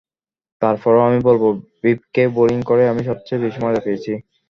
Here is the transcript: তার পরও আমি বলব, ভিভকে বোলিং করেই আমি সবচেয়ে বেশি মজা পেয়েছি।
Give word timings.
তার 0.61 0.75
পরও 0.83 1.01
আমি 1.07 1.19
বলব, 1.27 1.43
ভিভকে 1.81 2.23
বোলিং 2.35 2.59
করেই 2.69 2.91
আমি 2.91 3.01
সবচেয়ে 3.09 3.43
বেশি 3.43 3.59
মজা 3.65 3.81
পেয়েছি। 3.85 4.11